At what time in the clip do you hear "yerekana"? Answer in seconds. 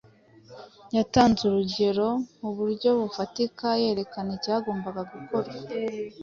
3.81-4.29